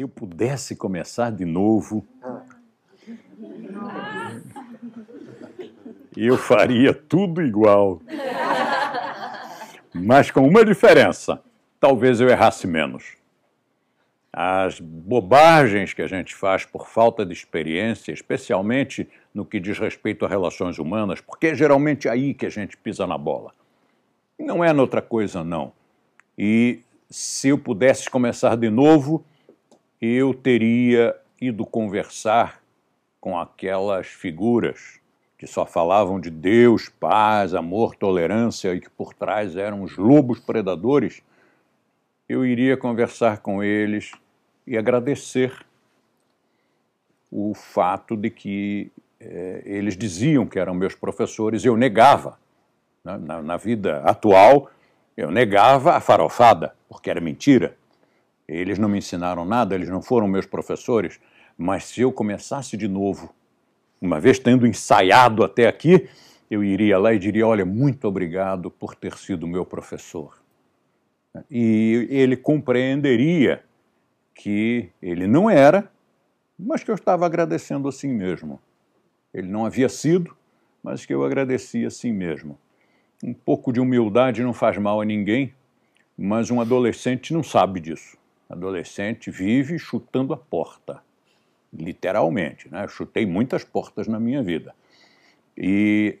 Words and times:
Se 0.00 0.04
eu 0.04 0.08
pudesse 0.08 0.74
começar 0.74 1.30
de 1.30 1.44
novo, 1.44 2.02
eu 6.16 6.38
faria 6.38 6.94
tudo 6.94 7.42
igual. 7.42 8.00
Mas 9.92 10.30
com 10.30 10.48
uma 10.48 10.64
diferença: 10.64 11.42
talvez 11.78 12.18
eu 12.18 12.30
errasse 12.30 12.66
menos. 12.66 13.18
As 14.32 14.80
bobagens 14.80 15.92
que 15.92 16.00
a 16.00 16.06
gente 16.06 16.34
faz 16.34 16.64
por 16.64 16.88
falta 16.88 17.26
de 17.26 17.34
experiência, 17.34 18.10
especialmente 18.10 19.06
no 19.34 19.44
que 19.44 19.60
diz 19.60 19.78
respeito 19.78 20.24
a 20.24 20.28
relações 20.30 20.78
humanas, 20.78 21.20
porque 21.20 21.48
é 21.48 21.54
geralmente 21.54 22.08
aí 22.08 22.32
que 22.32 22.46
a 22.46 22.50
gente 22.50 22.74
pisa 22.74 23.06
na 23.06 23.18
bola. 23.18 23.52
Não 24.38 24.64
é 24.64 24.72
noutra 24.72 25.02
coisa, 25.02 25.44
não. 25.44 25.74
E 26.38 26.80
se 27.10 27.48
eu 27.48 27.58
pudesse 27.58 28.08
começar 28.08 28.56
de 28.56 28.70
novo, 28.70 29.26
eu 30.00 30.32
teria 30.32 31.14
ido 31.40 31.66
conversar 31.66 32.62
com 33.20 33.38
aquelas 33.38 34.06
figuras 34.06 34.98
que 35.36 35.46
só 35.46 35.64
falavam 35.64 36.20
de 36.20 36.30
Deus, 36.30 36.88
paz, 36.88 37.54
amor, 37.54 37.94
tolerância 37.96 38.74
e 38.74 38.80
que 38.80 38.90
por 38.90 39.14
trás 39.14 39.56
eram 39.56 39.82
os 39.82 39.96
lobos 39.96 40.38
predadores, 40.38 41.22
eu 42.28 42.44
iria 42.44 42.76
conversar 42.76 43.38
com 43.38 43.62
eles 43.62 44.12
e 44.66 44.76
agradecer 44.76 45.52
o 47.30 47.54
fato 47.54 48.16
de 48.16 48.28
que 48.28 48.92
eh, 49.18 49.62
eles 49.64 49.96
diziam 49.96 50.46
que 50.46 50.58
eram 50.58 50.74
meus 50.74 50.94
professores, 50.94 51.64
eu 51.64 51.76
negava. 51.76 52.38
Né? 53.02 53.18
Na, 53.18 53.42
na 53.42 53.56
vida 53.56 54.02
atual, 54.02 54.70
eu 55.16 55.30
negava 55.30 55.96
a 55.96 56.00
farofada, 56.00 56.74
porque 56.88 57.10
era 57.10 57.20
mentira. 57.20 57.76
Eles 58.50 58.80
não 58.80 58.88
me 58.88 58.98
ensinaram 58.98 59.44
nada, 59.44 59.76
eles 59.76 59.88
não 59.88 60.02
foram 60.02 60.26
meus 60.26 60.44
professores, 60.44 61.20
mas 61.56 61.84
se 61.84 62.00
eu 62.00 62.10
começasse 62.10 62.76
de 62.76 62.88
novo, 62.88 63.32
uma 64.00 64.18
vez 64.18 64.40
tendo 64.40 64.66
ensaiado 64.66 65.44
até 65.44 65.68
aqui, 65.68 66.08
eu 66.50 66.64
iria 66.64 66.98
lá 66.98 67.14
e 67.14 67.18
diria: 67.18 67.46
Olha, 67.46 67.64
muito 67.64 68.08
obrigado 68.08 68.68
por 68.68 68.96
ter 68.96 69.16
sido 69.16 69.46
meu 69.46 69.64
professor. 69.64 70.36
E 71.48 72.08
ele 72.10 72.36
compreenderia 72.36 73.62
que 74.34 74.88
ele 75.00 75.28
não 75.28 75.48
era, 75.48 75.88
mas 76.58 76.82
que 76.82 76.90
eu 76.90 76.96
estava 76.96 77.24
agradecendo 77.24 77.88
assim 77.88 78.08
mesmo. 78.08 78.60
Ele 79.32 79.46
não 79.46 79.64
havia 79.64 79.88
sido, 79.88 80.36
mas 80.82 81.06
que 81.06 81.14
eu 81.14 81.24
agradecia 81.24 81.86
assim 81.86 82.12
mesmo. 82.12 82.58
Um 83.22 83.32
pouco 83.32 83.72
de 83.72 83.78
humildade 83.78 84.42
não 84.42 84.52
faz 84.52 84.76
mal 84.76 85.00
a 85.00 85.04
ninguém, 85.04 85.54
mas 86.18 86.50
um 86.50 86.60
adolescente 86.60 87.32
não 87.32 87.44
sabe 87.44 87.78
disso. 87.78 88.18
Adolescente 88.50 89.30
vive 89.30 89.78
chutando 89.78 90.32
a 90.32 90.36
porta, 90.36 91.00
literalmente. 91.72 92.68
Né? 92.70 92.84
Eu 92.84 92.88
chutei 92.88 93.24
muitas 93.24 93.62
portas 93.62 94.08
na 94.08 94.18
minha 94.18 94.42
vida. 94.42 94.74
E 95.56 96.18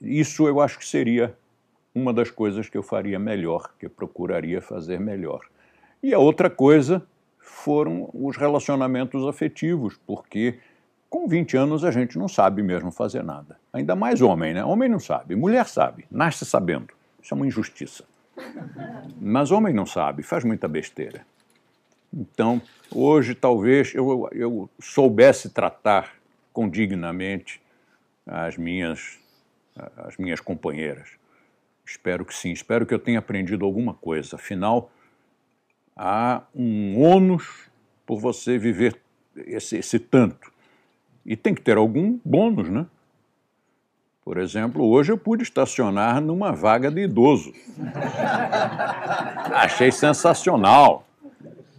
isso 0.00 0.48
eu 0.48 0.60
acho 0.60 0.78
que 0.78 0.86
seria 0.86 1.36
uma 1.94 2.12
das 2.12 2.30
coisas 2.30 2.68
que 2.68 2.76
eu 2.76 2.82
faria 2.82 3.18
melhor, 3.18 3.72
que 3.78 3.86
eu 3.86 3.90
procuraria 3.90 4.60
fazer 4.60 4.98
melhor. 4.98 5.40
E 6.02 6.12
a 6.12 6.18
outra 6.18 6.50
coisa 6.50 7.06
foram 7.38 8.10
os 8.12 8.36
relacionamentos 8.36 9.26
afetivos, 9.26 9.98
porque 10.06 10.58
com 11.08 11.28
20 11.28 11.56
anos 11.56 11.84
a 11.84 11.90
gente 11.90 12.18
não 12.18 12.26
sabe 12.26 12.62
mesmo 12.62 12.90
fazer 12.90 13.22
nada. 13.22 13.56
Ainda 13.72 13.94
mais 13.94 14.20
homem, 14.20 14.54
né? 14.54 14.64
Homem 14.64 14.88
não 14.88 14.98
sabe, 14.98 15.36
mulher 15.36 15.66
sabe, 15.66 16.06
nasce 16.10 16.44
sabendo. 16.44 16.92
Isso 17.22 17.32
é 17.32 17.36
uma 17.36 17.46
injustiça. 17.46 18.04
Mas 19.20 19.50
homem 19.50 19.72
não 19.72 19.86
sabe, 19.86 20.22
faz 20.22 20.42
muita 20.42 20.66
besteira. 20.66 21.24
Então, 22.16 22.62
hoje 22.94 23.34
talvez 23.34 23.92
eu, 23.92 24.28
eu 24.32 24.70
soubesse 24.80 25.50
tratar 25.50 26.14
condignamente 26.52 27.60
as 28.24 28.56
minhas, 28.56 29.18
as 29.96 30.16
minhas 30.16 30.38
companheiras. 30.38 31.10
Espero 31.84 32.24
que 32.24 32.34
sim, 32.34 32.52
espero 32.52 32.86
que 32.86 32.94
eu 32.94 32.98
tenha 32.98 33.18
aprendido 33.18 33.64
alguma 33.64 33.94
coisa. 33.94 34.36
Afinal, 34.36 34.90
há 35.96 36.42
um 36.54 37.02
ônus 37.02 37.68
por 38.06 38.20
você 38.20 38.56
viver 38.56 38.96
esse, 39.36 39.76
esse 39.76 39.98
tanto. 39.98 40.52
E 41.26 41.36
tem 41.36 41.54
que 41.54 41.62
ter 41.62 41.76
algum 41.76 42.18
bônus, 42.24 42.68
né? 42.68 42.86
Por 44.24 44.38
exemplo, 44.38 44.88
hoje 44.88 45.12
eu 45.12 45.18
pude 45.18 45.42
estacionar 45.42 46.20
numa 46.20 46.52
vaga 46.52 46.90
de 46.90 47.02
idoso. 47.02 47.52
Achei 49.52 49.92
sensacional. 49.92 51.06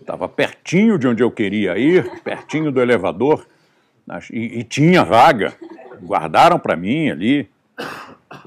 Estava 0.05 0.29
pertinho 0.29 0.99
de 0.99 1.07
onde 1.07 1.23
eu 1.23 1.31
queria 1.31 1.75
ir, 1.79 2.21
pertinho 2.21 2.71
do 2.71 2.79
elevador, 2.79 3.43
e, 4.31 4.59
e 4.59 4.63
tinha 4.63 5.03
vaga. 5.03 5.55
Guardaram 5.99 6.59
para 6.59 6.75
mim 6.75 7.09
ali. 7.09 7.49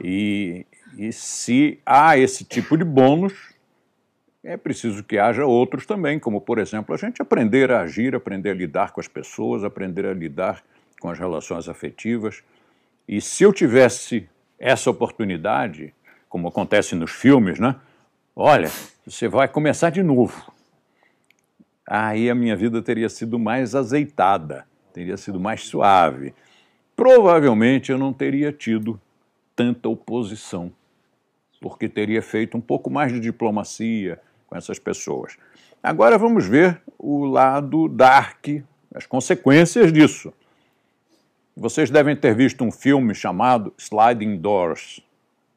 E, 0.00 0.64
e 0.96 1.12
se 1.12 1.80
há 1.84 2.16
esse 2.16 2.44
tipo 2.44 2.76
de 2.78 2.84
bônus, 2.84 3.32
é 4.44 4.56
preciso 4.56 5.02
que 5.02 5.18
haja 5.18 5.44
outros 5.44 5.84
também, 5.84 6.20
como, 6.20 6.40
por 6.40 6.60
exemplo, 6.60 6.94
a 6.94 6.96
gente 6.96 7.20
aprender 7.20 7.72
a 7.72 7.80
agir, 7.80 8.14
aprender 8.14 8.50
a 8.50 8.54
lidar 8.54 8.92
com 8.92 9.00
as 9.00 9.08
pessoas, 9.08 9.64
aprender 9.64 10.06
a 10.06 10.14
lidar 10.14 10.62
com 11.00 11.10
as 11.10 11.18
relações 11.18 11.68
afetivas. 11.68 12.40
E 13.08 13.20
se 13.20 13.42
eu 13.42 13.52
tivesse 13.52 14.28
essa 14.60 14.88
oportunidade, 14.90 15.92
como 16.28 16.46
acontece 16.46 16.94
nos 16.94 17.10
filmes, 17.10 17.58
né? 17.58 17.74
Olha, 18.36 18.70
você 19.04 19.26
vai 19.26 19.48
começar 19.48 19.90
de 19.90 20.04
novo 20.04 20.56
aí 21.88 22.28
a 22.28 22.34
minha 22.34 22.54
vida 22.54 22.82
teria 22.82 23.08
sido 23.08 23.38
mais 23.38 23.74
azeitada, 23.74 24.66
teria 24.92 25.16
sido 25.16 25.40
mais 25.40 25.64
suave. 25.64 26.34
Provavelmente 26.94 27.90
eu 27.90 27.96
não 27.96 28.12
teria 28.12 28.52
tido 28.52 29.00
tanta 29.56 29.88
oposição, 29.88 30.70
porque 31.60 31.88
teria 31.88 32.20
feito 32.20 32.56
um 32.58 32.60
pouco 32.60 32.90
mais 32.90 33.12
de 33.12 33.18
diplomacia 33.18 34.20
com 34.46 34.56
essas 34.56 34.78
pessoas. 34.78 35.38
Agora 35.82 36.18
vamos 36.18 36.46
ver 36.46 36.80
o 36.98 37.24
lado 37.24 37.88
dark, 37.88 38.46
as 38.94 39.06
consequências 39.06 39.92
disso. 39.92 40.32
Vocês 41.56 41.90
devem 41.90 42.14
ter 42.14 42.34
visto 42.34 42.62
um 42.62 42.70
filme 42.70 43.14
chamado 43.14 43.72
Sliding 43.78 44.36
Doors. 44.36 45.00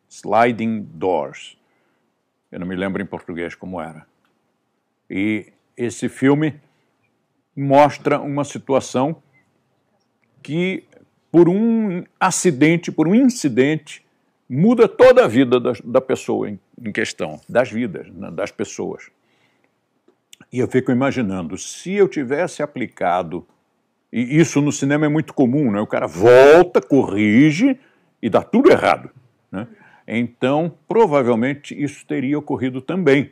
Sliding 0.10 0.82
Doors. 0.94 1.58
Eu 2.52 2.60
não 2.60 2.68
me 2.68 2.76
lembro 2.76 3.02
em 3.02 3.06
português 3.06 3.54
como 3.54 3.80
era. 3.80 4.06
E 5.10 5.52
esse 5.84 6.08
filme 6.08 6.56
mostra 7.56 8.20
uma 8.20 8.44
situação 8.44 9.22
que, 10.42 10.84
por 11.32 11.50
um 11.50 12.04
acidente, 12.20 12.92
por 12.92 13.08
um 13.08 13.16
incidente, 13.16 14.04
muda 14.50 14.88
toda 14.88 15.26
a 15.26 15.28
vida 15.28 15.60
da, 15.60 15.74
da 15.84 16.02
pessoa 16.02 16.50
em, 16.50 16.60
em, 16.84 16.92
questão, 16.92 17.40
das 17.48 17.72
vidas, 17.72 18.08
né, 18.10 18.32
das 18.32 18.52
pessoas. 18.52 19.10
E 20.52 20.60
eu 20.60 20.68
fico 20.68 20.92
imaginando, 20.92 21.58
se 21.58 21.94
eu 21.94 22.08
tivesse 22.08 22.62
aplicado, 22.62 23.48
e 24.12 24.38
isso 24.38 24.62
no 24.62 24.72
cinema 24.72 25.06
é 25.06 25.10
muito 25.10 25.34
comum, 25.34 25.72
né? 25.72 25.80
o 25.80 25.88
cara 25.88 26.06
volta, 26.06 26.82
corrige 26.82 27.80
e 28.22 28.30
dá 28.30 28.44
tudo 28.44 28.70
errado. 28.70 29.10
Né? 29.50 29.68
Então, 30.06 30.74
provavelmente 30.88 31.82
isso 31.82 32.06
teria 32.06 32.38
ocorrido 32.38 32.82
também 32.82 33.32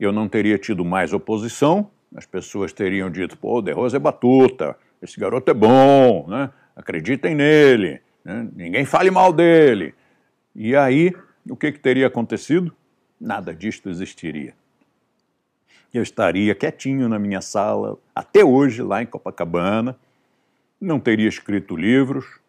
eu 0.00 0.10
não 0.10 0.26
teria 0.26 0.56
tido 0.56 0.82
mais 0.82 1.12
oposição, 1.12 1.90
as 2.16 2.24
pessoas 2.24 2.72
teriam 2.72 3.10
dito, 3.10 3.36
pô, 3.36 3.58
o 3.58 3.62
De 3.62 3.70
Rosa 3.70 3.98
é 3.98 4.00
batuta, 4.00 4.74
esse 5.02 5.20
garoto 5.20 5.50
é 5.50 5.54
bom, 5.54 6.26
né? 6.26 6.50
acreditem 6.74 7.34
nele, 7.34 8.00
né? 8.24 8.48
ninguém 8.56 8.84
fale 8.86 9.10
mal 9.10 9.32
dele. 9.32 9.94
E 10.54 10.74
aí, 10.74 11.14
o 11.48 11.54
que, 11.54 11.70
que 11.70 11.78
teria 11.78 12.06
acontecido? 12.06 12.74
Nada 13.20 13.54
disto 13.54 13.90
existiria. 13.90 14.54
Eu 15.92 16.02
estaria 16.02 16.54
quietinho 16.54 17.08
na 17.08 17.18
minha 17.18 17.40
sala, 17.40 17.98
até 18.14 18.44
hoje, 18.44 18.82
lá 18.82 19.02
em 19.02 19.06
Copacabana, 19.06 19.96
não 20.80 20.98
teria 20.98 21.28
escrito 21.28 21.76
livros, 21.76 22.40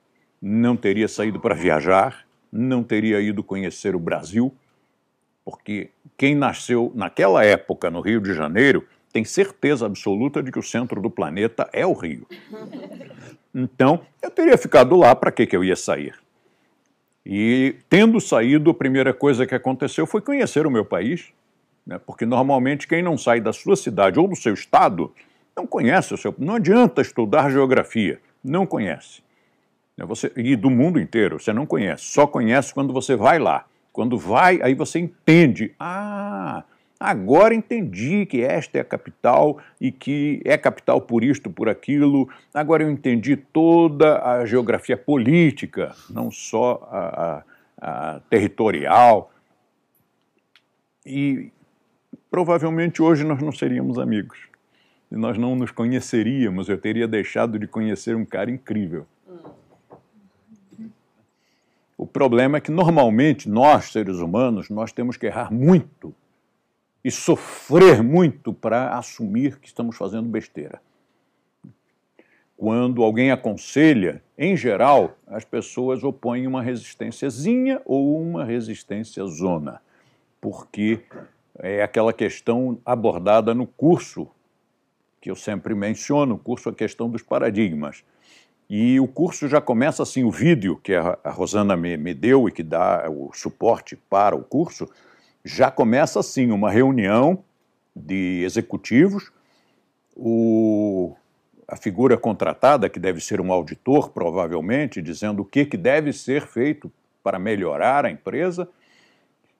não 0.42 0.78
teria 0.78 1.08
saído 1.08 1.40
para 1.40 1.54
viajar, 1.54 2.26
não 2.52 2.82
teria 2.84 3.20
ido 3.20 3.44
conhecer 3.44 3.96
o 3.96 4.00
Brasil, 4.00 4.54
porque 5.52 5.90
quem 6.18 6.34
nasceu 6.34 6.92
naquela 6.96 7.44
época 7.44 7.92
no 7.92 8.00
Rio 8.00 8.22
de 8.22 8.34
Janeiro 8.34 8.88
tem 9.12 9.26
certeza 9.26 9.86
absoluta 9.86 10.42
de 10.42 10.50
que 10.50 10.58
o 10.58 10.64
centro 10.64 11.02
do 11.02 11.10
planeta 11.10 11.70
é 11.74 11.86
o 11.86 11.92
Rio. 11.92 12.26
Então, 13.54 14.00
eu 14.22 14.32
teria 14.32 14.58
ficado 14.58 14.96
lá, 14.96 15.14
para 15.14 15.30
que, 15.30 15.46
eu 15.52 15.62
ia 15.62 15.76
sair? 15.76 16.16
E, 17.26 17.76
tendo 17.90 18.22
saído, 18.22 18.72
a 18.72 18.74
primeira 18.74 19.14
coisa 19.14 19.46
que 19.46 19.54
aconteceu 19.54 20.08
foi 20.08 20.22
conhecer 20.22 20.66
o 20.66 20.72
meu 20.72 20.86
país, 20.86 21.34
né? 21.86 22.00
porque 22.00 22.26
normalmente 22.26 22.88
quem 22.88 23.04
não 23.04 23.18
sai 23.18 23.42
da 23.42 23.52
sua 23.52 23.76
cidade 23.76 24.18
ou 24.18 24.28
do 24.30 24.38
seu 24.38 24.54
estado 24.54 25.14
não 25.54 25.68
conhece 25.68 26.14
o 26.14 26.18
seu. 26.18 26.34
Não 26.38 26.56
adianta 26.56 27.02
estudar 27.02 27.52
geografia, 27.52 28.22
não 28.42 28.66
conhece. 28.66 29.22
Né? 29.98 30.06
Você, 30.06 30.32
e 30.38 30.56
do 30.56 30.70
mundo 30.70 30.98
inteiro, 30.98 31.38
você 31.38 31.52
não 31.52 31.66
conhece, 31.66 32.06
só 32.06 32.26
conhece 32.26 32.74
quando 32.74 32.94
você 32.94 33.18
vai 33.18 33.38
lá. 33.38 33.66
Quando 33.92 34.18
vai, 34.18 34.62
aí 34.62 34.74
você 34.74 35.00
entende. 35.00 35.74
Ah, 35.80 36.64
Agora 37.02 37.56
entendi 37.56 38.28
que 38.28 38.44
esta 38.44 38.78
é 38.78 38.82
a 38.82 38.86
capital 38.86 39.58
e 39.80 39.92
que 39.92 40.40
é 40.46 40.56
capital 40.56 41.02
por 41.02 41.24
isto, 41.24 41.50
por 41.50 41.68
aquilo. 41.68 42.30
Agora 42.54 42.84
eu 42.84 42.92
entendi 42.92 43.36
toda 43.36 44.22
a 44.24 44.46
geografia 44.46 44.96
política, 44.96 45.96
não 46.08 46.30
só 46.30 46.88
a, 46.92 47.44
a, 47.82 48.16
a 48.16 48.20
territorial. 48.30 49.32
E 51.04 51.50
provavelmente 52.30 53.02
hoje 53.02 53.24
nós 53.24 53.42
não 53.42 53.52
seríamos 53.52 53.98
amigos. 53.98 54.38
E 55.12 55.16
nós 55.16 55.40
não 55.40 55.56
nos 55.56 55.72
conheceríamos, 55.72 56.70
eu 56.70 56.78
teria 56.78 57.08
deixado 57.08 57.58
de 57.58 57.66
conhecer 57.66 58.16
um 58.16 58.24
cara 58.24 58.52
incrível. 58.52 59.08
O 62.02 62.08
problema 62.08 62.58
é 62.58 62.62
que 62.62 62.72
normalmente 62.72 63.48
nós, 63.48 63.92
seres 63.92 64.18
humanos, 64.18 64.72
nós 64.72 64.92
temos 64.92 65.18
que 65.18 65.28
errar 65.28 65.54
muito 65.54 66.16
e 67.04 67.12
sofrer 67.12 68.02
muito 68.02 68.52
para 68.52 68.98
assumir 68.98 69.60
que 69.60 69.68
estamos 69.68 69.96
fazendo 69.96 70.28
besteira. 70.28 70.82
Quando 72.58 73.04
alguém 73.04 73.30
aconselha, 73.30 74.24
em 74.36 74.58
geral, 74.58 75.16
as 75.28 75.46
pessoas 75.46 76.04
opõem 76.04 76.48
uma 76.48 76.64
resistênciazinha 76.64 77.80
ou 77.86 78.20
uma 78.20 78.44
resistência 78.44 79.24
zona, 79.26 79.80
porque 80.42 81.02
é 81.60 81.84
aquela 81.84 82.12
questão 82.12 82.80
abordada 82.84 83.54
no 83.54 83.68
curso 83.68 84.28
que 85.22 85.30
eu 85.30 85.36
sempre 85.36 85.76
menciono, 85.76 86.34
o 86.34 86.40
curso 86.40 86.68
a 86.68 86.74
questão 86.74 87.08
dos 87.12 87.22
paradigmas. 87.22 88.04
E 88.74 89.02
o 89.02 89.06
curso 89.06 89.50
já 89.50 89.60
começa 89.60 90.02
assim, 90.02 90.24
o 90.24 90.32
vídeo 90.32 90.80
que 90.82 90.96
a 90.96 91.18
Rosana 91.26 91.76
me, 91.76 91.98
me 91.98 92.14
deu 92.14 92.48
e 92.48 92.54
que 92.54 92.64
dá 92.64 93.06
o 93.10 93.30
suporte 93.34 93.98
para 94.10 94.34
o 94.34 94.46
curso, 94.46 94.88
já 95.44 95.70
começa 95.70 96.22
assim 96.22 96.52
uma 96.52 96.72
reunião 96.72 97.44
de 97.94 98.44
executivos, 98.46 99.30
o, 100.16 101.14
a 101.68 101.76
figura 101.76 102.16
contratada, 102.18 102.88
que 102.88 102.98
deve 102.98 103.20
ser 103.20 103.42
um 103.42 103.52
auditor, 103.52 104.12
provavelmente, 104.12 105.02
dizendo 105.02 105.42
o 105.42 105.46
que, 105.46 105.66
que 105.66 105.76
deve 105.76 106.14
ser 106.14 106.48
feito 106.48 106.90
para 107.22 107.38
melhorar 107.38 108.06
a 108.06 108.10
empresa, 108.10 108.70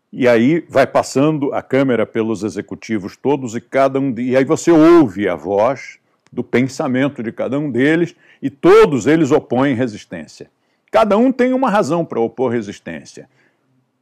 e 0.10 0.26
aí 0.26 0.66
vai 0.70 0.88
passando 0.88 1.54
a 1.54 1.62
câmera 1.62 2.06
pelos 2.06 2.44
executivos 2.44 3.18
todos 3.18 3.58
e 3.58 3.60
cada 3.60 4.00
um 4.00 4.18
e 4.18 4.38
aí 4.38 4.46
você 4.46 4.72
ouve 4.72 5.28
a 5.28 5.36
voz 5.36 6.00
do 6.32 6.44
pensamento 6.44 7.22
de 7.22 7.32
cada 7.32 7.60
um 7.60 7.70
deles 7.70 8.16
e 8.42 8.50
todos 8.50 9.06
eles 9.06 9.32
opõem 9.32 9.76
resistência. 9.76 10.50
Cada 10.90 11.18
um 11.18 11.32
tem 11.32 11.54
uma 11.54 11.70
razão 11.70 12.06
para 12.06 12.20
opor 12.20 12.52
resistência. 12.52 13.30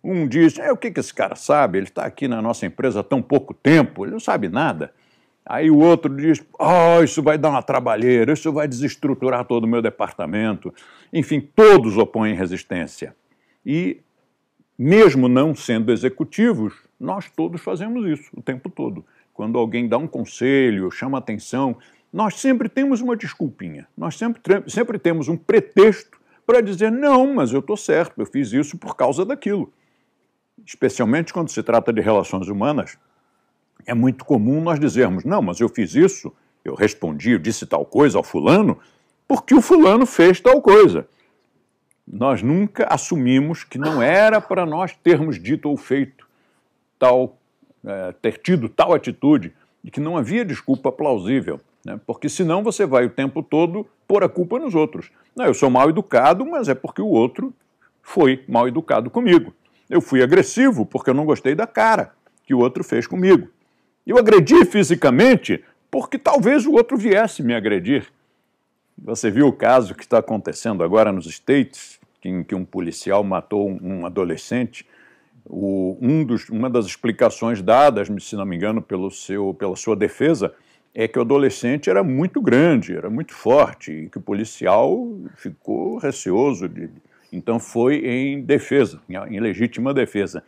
Um 0.03 0.27
diz: 0.27 0.57
é, 0.59 0.71
o 0.71 0.77
que, 0.77 0.91
que 0.91 0.99
esse 0.99 1.13
cara 1.13 1.35
sabe? 1.35 1.77
Ele 1.77 1.87
está 1.87 2.03
aqui 2.03 2.27
na 2.27 2.41
nossa 2.41 2.65
empresa 2.65 3.01
há 3.01 3.03
tão 3.03 3.21
pouco 3.21 3.53
tempo, 3.53 4.05
ele 4.05 4.11
não 4.11 4.19
sabe 4.19 4.47
nada. 4.47 4.93
Aí 5.45 5.69
o 5.69 5.77
outro 5.77 6.15
diz: 6.15 6.43
oh, 6.59 7.03
isso 7.03 7.21
vai 7.21 7.37
dar 7.37 7.49
uma 7.49 7.61
trabalheira, 7.61 8.33
isso 8.33 8.51
vai 8.53 8.67
desestruturar 8.67 9.45
todo 9.45 9.63
o 9.63 9.67
meu 9.67 9.81
departamento. 9.81 10.73
Enfim, 11.11 11.41
todos 11.41 11.97
opõem 11.97 12.35
resistência. 12.35 13.15
E, 13.65 14.01
mesmo 14.77 15.27
não 15.27 15.53
sendo 15.53 15.91
executivos, 15.91 16.73
nós 16.99 17.29
todos 17.29 17.61
fazemos 17.61 18.05
isso 18.07 18.29
o 18.35 18.41
tempo 18.41 18.69
todo. 18.69 19.03
Quando 19.33 19.57
alguém 19.57 19.87
dá 19.87 19.97
um 19.97 20.07
conselho, 20.07 20.91
chama 20.91 21.17
atenção, 21.17 21.77
nós 22.11 22.35
sempre 22.35 22.67
temos 22.67 23.01
uma 23.01 23.15
desculpinha, 23.15 23.87
nós 23.95 24.17
sempre, 24.17 24.41
sempre 24.67 24.97
temos 24.97 25.27
um 25.27 25.37
pretexto 25.37 26.19
para 26.45 26.61
dizer: 26.61 26.91
não, 26.91 27.33
mas 27.33 27.53
eu 27.53 27.59
estou 27.59 27.77
certo, 27.77 28.19
eu 28.19 28.25
fiz 28.25 28.51
isso 28.51 28.77
por 28.77 28.95
causa 28.95 29.23
daquilo. 29.23 29.71
Especialmente 30.65 31.31
quando 31.31 31.49
se 31.49 31.61
trata 31.61 31.93
de 31.93 32.01
relações 32.01 32.47
humanas, 32.47 32.97
é 33.85 33.93
muito 33.93 34.25
comum 34.25 34.59
nós 34.59 34.79
dizermos: 34.79 35.23
não, 35.23 35.41
mas 35.41 35.59
eu 35.59 35.69
fiz 35.69 35.93
isso, 35.93 36.33
eu 36.65 36.73
respondi, 36.73 37.31
eu 37.31 37.39
disse 37.39 37.65
tal 37.65 37.85
coisa 37.85 38.17
ao 38.17 38.23
fulano, 38.23 38.79
porque 39.27 39.53
o 39.53 39.61
fulano 39.61 40.05
fez 40.05 40.41
tal 40.41 40.61
coisa. 40.61 41.07
Nós 42.07 42.41
nunca 42.41 42.87
assumimos 42.89 43.63
que 43.63 43.77
não 43.77 44.01
era 44.01 44.41
para 44.41 44.65
nós 44.65 44.95
termos 44.95 45.39
dito 45.39 45.69
ou 45.69 45.77
feito 45.77 46.27
tal, 46.97 47.37
é, 47.85 48.11
ter 48.13 48.39
tido 48.39 48.67
tal 48.67 48.93
atitude, 48.93 49.53
e 49.83 49.91
que 49.91 49.99
não 49.99 50.17
havia 50.17 50.43
desculpa 50.43 50.91
plausível, 50.91 51.61
né? 51.85 51.99
porque 52.05 52.29
senão 52.29 52.63
você 52.63 52.85
vai 52.85 53.05
o 53.05 53.09
tempo 53.09 53.41
todo 53.41 53.87
pôr 54.07 54.23
a 54.23 54.29
culpa 54.29 54.59
nos 54.59 54.75
outros. 54.75 55.11
Não, 55.35 55.45
eu 55.45 55.53
sou 55.53 55.69
mal 55.69 55.89
educado, 55.89 56.45
mas 56.45 56.67
é 56.67 56.75
porque 56.75 57.01
o 57.01 57.07
outro 57.07 57.53
foi 58.01 58.43
mal 58.47 58.67
educado 58.67 59.09
comigo. 59.09 59.53
Eu 59.89 60.01
fui 60.01 60.21
agressivo 60.21 60.85
porque 60.85 61.09
eu 61.09 61.13
não 61.13 61.25
gostei 61.25 61.55
da 61.55 61.65
cara 61.65 62.13
que 62.45 62.53
o 62.53 62.59
outro 62.59 62.83
fez 62.83 63.07
comigo. 63.07 63.47
Eu 64.05 64.17
agredi 64.17 64.65
fisicamente 64.65 65.63
porque 65.91 66.17
talvez 66.17 66.65
o 66.65 66.73
outro 66.73 66.97
viesse 66.97 67.43
me 67.43 67.53
agredir. 67.53 68.07
Você 68.97 69.31
viu 69.31 69.47
o 69.47 69.53
caso 69.53 69.95
que 69.95 70.03
está 70.03 70.19
acontecendo 70.19 70.83
agora 70.83 71.11
nos 71.11 71.25
States, 71.25 71.99
em 72.23 72.43
que 72.43 72.53
um 72.53 72.65
policial 72.65 73.23
matou 73.23 73.69
um 73.69 74.05
adolescente? 74.05 74.85
O, 75.45 75.97
um 76.01 76.23
dos, 76.23 76.49
uma 76.49 76.69
das 76.69 76.85
explicações 76.85 77.61
dadas, 77.61 78.07
se 78.23 78.35
não 78.35 78.45
me 78.45 78.55
engano, 78.55 78.81
pelo 78.81 79.09
seu, 79.09 79.53
pela 79.53 79.75
sua 79.75 79.95
defesa, 79.95 80.53
é 80.93 81.07
que 81.07 81.19
o 81.19 81.21
adolescente 81.21 81.89
era 81.89 82.03
muito 82.03 82.41
grande, 82.41 82.95
era 82.95 83.09
muito 83.09 83.33
forte, 83.33 83.91
e 83.91 84.09
que 84.09 84.17
o 84.17 84.21
policial 84.21 85.17
ficou 85.35 85.97
receoso 85.97 86.67
de, 86.67 86.89
então 87.31 87.59
foi 87.59 87.97
em 88.05 88.41
defesa, 88.41 88.99
em 89.29 89.39
legítima 89.39 89.93
defesa. 89.93 90.43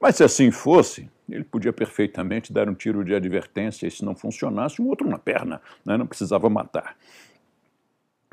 Mas 0.00 0.16
se 0.16 0.22
assim 0.22 0.50
fosse, 0.50 1.08
ele 1.28 1.44
podia 1.44 1.72
perfeitamente 1.72 2.52
dar 2.52 2.68
um 2.68 2.74
tiro 2.74 3.04
de 3.04 3.14
advertência 3.14 3.86
e 3.86 3.90
se 3.90 4.04
não 4.04 4.14
funcionasse, 4.14 4.80
um 4.80 4.86
outro 4.86 5.08
na 5.08 5.18
perna, 5.18 5.60
né? 5.84 5.96
não 5.96 6.06
precisava 6.06 6.48
matar. 6.48 6.96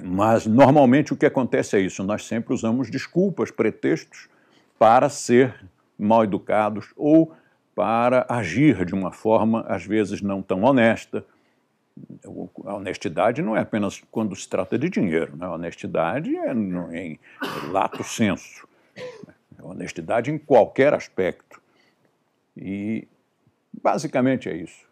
Mas 0.04 0.46
normalmente 0.46 1.13
o 1.13 1.18
que 1.18 1.25
acontece 1.25 1.78
é 1.78 1.80
isso: 1.80 2.04
nós 2.04 2.25
sempre 2.25 2.54
usamos 2.54 2.92
desculpas, 2.92 3.50
pretextos 3.50 4.28
para 4.78 5.10
ser 5.10 5.56
mal 5.98 6.24
educados 6.24 6.94
ou 6.96 7.34
para 7.74 8.25
agir 8.30 8.86
de 8.86 8.94
uma 8.94 9.12
forma 9.12 9.62
às 9.68 9.86
vezes 9.86 10.22
não 10.22 10.42
tão 10.42 10.63
honesta, 10.63 11.25
a 12.66 12.76
honestidade 12.76 13.42
não 13.42 13.56
é 13.56 13.62
apenas 13.62 14.02
quando 14.12 14.36
se 14.36 14.48
trata 14.48 14.78
de 14.78 14.90
dinheiro, 14.90 15.36
né? 15.36 15.46
a 15.46 15.54
honestidade 15.54 16.36
é 16.36 16.52
em 16.52 17.20
lato 17.72 18.04
senso, 18.04 18.68
a 19.58 19.66
honestidade 19.66 20.32
em 20.32 20.38
qualquer 20.38 20.94
aspecto. 20.94 21.62
E 22.58 23.08
basicamente 23.74 24.50
é 24.50 24.56
isso. 24.56 24.86